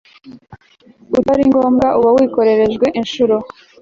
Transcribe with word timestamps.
utari 1.19 1.43
ngombwa 1.49 1.87
uba 1.99 2.09
wikorejwe 2.15 2.85
Inshuro 2.99 3.35